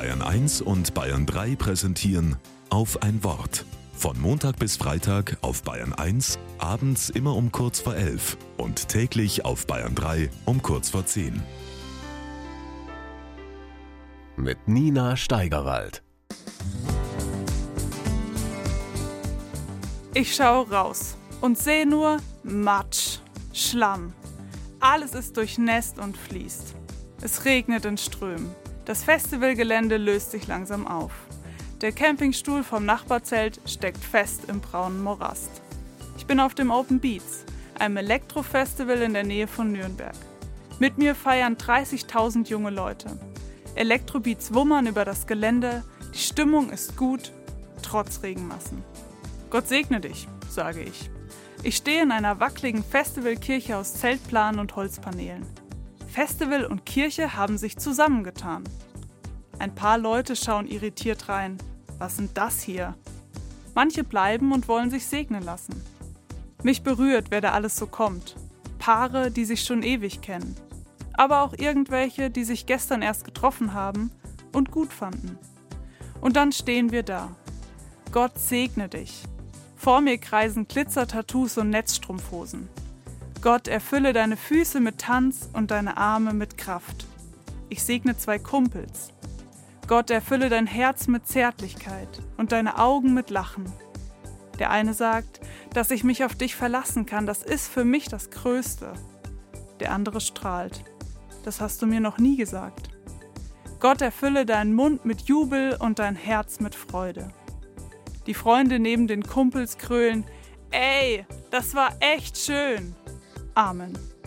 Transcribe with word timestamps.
Bayern 0.00 0.22
1 0.22 0.62
und 0.62 0.94
Bayern 0.94 1.26
3 1.26 1.56
präsentieren 1.56 2.36
auf 2.70 3.02
ein 3.02 3.22
Wort. 3.22 3.66
Von 3.92 4.18
Montag 4.18 4.58
bis 4.58 4.78
Freitag 4.78 5.36
auf 5.42 5.62
Bayern 5.62 5.92
1, 5.92 6.38
abends 6.56 7.10
immer 7.10 7.36
um 7.36 7.52
kurz 7.52 7.80
vor 7.80 7.94
11 7.94 8.38
und 8.56 8.88
täglich 8.88 9.44
auf 9.44 9.66
Bayern 9.66 9.94
3 9.94 10.30
um 10.46 10.62
kurz 10.62 10.88
vor 10.88 11.04
10. 11.04 11.42
Mit 14.36 14.66
Nina 14.66 15.18
Steigerwald. 15.18 16.02
Ich 20.14 20.34
schaue 20.34 20.70
raus 20.70 21.18
und 21.42 21.58
sehe 21.58 21.86
nur 21.86 22.20
Matsch, 22.42 23.18
Schlamm. 23.52 24.14
Alles 24.80 25.12
ist 25.12 25.36
durchnässt 25.36 25.98
und 25.98 26.16
fließt. 26.16 26.74
Es 27.20 27.44
regnet 27.44 27.84
in 27.84 27.98
Strömen. 27.98 28.48
Das 28.90 29.04
Festivalgelände 29.04 29.98
löst 29.98 30.32
sich 30.32 30.48
langsam 30.48 30.84
auf. 30.84 31.12
Der 31.80 31.92
Campingstuhl 31.92 32.64
vom 32.64 32.84
Nachbarzelt 32.84 33.60
steckt 33.64 34.02
fest 34.02 34.46
im 34.48 34.60
braunen 34.60 35.00
Morast. 35.00 35.62
Ich 36.16 36.26
bin 36.26 36.40
auf 36.40 36.56
dem 36.56 36.72
Open 36.72 36.98
Beats, 36.98 37.44
einem 37.78 37.98
Elektrofestival 37.98 39.00
in 39.02 39.12
der 39.12 39.22
Nähe 39.22 39.46
von 39.46 39.70
Nürnberg. 39.70 40.16
Mit 40.80 40.98
mir 40.98 41.14
feiern 41.14 41.54
30.000 41.54 42.48
junge 42.48 42.70
Leute. 42.70 43.16
Elektrobeats 43.76 44.52
wummern 44.54 44.88
über 44.88 45.04
das 45.04 45.28
Gelände, 45.28 45.84
die 46.12 46.18
Stimmung 46.18 46.70
ist 46.70 46.96
gut, 46.96 47.30
trotz 47.82 48.24
Regenmassen. 48.24 48.82
Gott 49.50 49.68
segne 49.68 50.00
dich, 50.00 50.26
sage 50.48 50.82
ich. 50.82 51.10
Ich 51.62 51.76
stehe 51.76 52.02
in 52.02 52.10
einer 52.10 52.40
wackeligen 52.40 52.82
Festivalkirche 52.82 53.76
aus 53.76 53.94
Zeltplanen 53.94 54.58
und 54.58 54.74
Holzpaneelen. 54.74 55.46
Festival 56.10 56.64
und 56.64 56.84
Kirche 56.84 57.36
haben 57.36 57.56
sich 57.56 57.78
zusammengetan. 57.78 58.64
Ein 59.60 59.74
paar 59.74 59.96
Leute 59.96 60.34
schauen 60.34 60.66
irritiert 60.66 61.28
rein. 61.28 61.56
Was 61.98 62.16
sind 62.16 62.36
das 62.36 62.60
hier? 62.60 62.96
Manche 63.76 64.02
bleiben 64.02 64.52
und 64.52 64.66
wollen 64.66 64.90
sich 64.90 65.06
segnen 65.06 65.44
lassen. 65.44 65.80
Mich 66.64 66.82
berührt, 66.82 67.26
wer 67.30 67.40
da 67.40 67.52
alles 67.52 67.76
so 67.76 67.86
kommt. 67.86 68.34
Paare, 68.80 69.30
die 69.30 69.44
sich 69.44 69.62
schon 69.62 69.84
ewig 69.84 70.20
kennen. 70.20 70.56
Aber 71.12 71.42
auch 71.42 71.54
irgendwelche, 71.56 72.28
die 72.28 72.44
sich 72.44 72.66
gestern 72.66 73.02
erst 73.02 73.24
getroffen 73.24 73.72
haben 73.72 74.10
und 74.52 74.72
gut 74.72 74.92
fanden. 74.92 75.38
Und 76.20 76.34
dann 76.34 76.50
stehen 76.50 76.90
wir 76.90 77.04
da. 77.04 77.30
Gott 78.10 78.36
segne 78.36 78.88
dich. 78.88 79.22
Vor 79.76 80.00
mir 80.00 80.18
kreisen 80.18 80.66
Glitzer-Tattoos 80.66 81.56
und 81.58 81.70
Netzstrumpfhosen. 81.70 82.68
Gott 83.42 83.68
erfülle 83.68 84.12
deine 84.12 84.36
Füße 84.36 84.80
mit 84.80 84.98
Tanz 84.98 85.48
und 85.54 85.70
deine 85.70 85.96
Arme 85.96 86.34
mit 86.34 86.58
Kraft. 86.58 87.06
Ich 87.70 87.82
segne 87.82 88.14
zwei 88.18 88.38
Kumpels. 88.38 89.14
Gott 89.86 90.10
erfülle 90.10 90.50
dein 90.50 90.66
Herz 90.66 91.06
mit 91.06 91.26
Zärtlichkeit 91.26 92.20
und 92.36 92.52
deine 92.52 92.78
Augen 92.78 93.14
mit 93.14 93.30
Lachen. 93.30 93.64
Der 94.58 94.70
eine 94.70 94.92
sagt, 94.92 95.40
dass 95.72 95.90
ich 95.90 96.04
mich 96.04 96.22
auf 96.22 96.34
dich 96.34 96.54
verlassen 96.54 97.06
kann, 97.06 97.24
das 97.24 97.42
ist 97.42 97.68
für 97.68 97.82
mich 97.82 98.08
das 98.08 98.30
Größte. 98.30 98.92
Der 99.80 99.92
andere 99.92 100.20
strahlt. 100.20 100.84
Das 101.42 101.62
hast 101.62 101.80
du 101.80 101.86
mir 101.86 102.00
noch 102.00 102.18
nie 102.18 102.36
gesagt. 102.36 102.90
Gott 103.78 104.02
erfülle 104.02 104.44
deinen 104.44 104.74
Mund 104.74 105.06
mit 105.06 105.22
Jubel 105.22 105.78
und 105.80 105.98
dein 105.98 106.14
Herz 106.14 106.60
mit 106.60 106.74
Freude. 106.74 107.32
Die 108.26 108.34
Freunde 108.34 108.78
neben 108.78 109.06
den 109.06 109.22
Kumpels 109.22 109.78
krölen, 109.78 110.24
ey, 110.70 111.24
das 111.50 111.74
war 111.74 111.96
echt 112.00 112.36
schön. 112.36 112.94
Amen. 113.56 114.19